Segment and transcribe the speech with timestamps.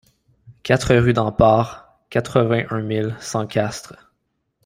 [0.63, 4.09] quatre rue d'Empare, quatre-vingt-un mille cent Castres